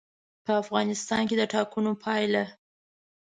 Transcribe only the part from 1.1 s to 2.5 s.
کې د ټاکنو پایله.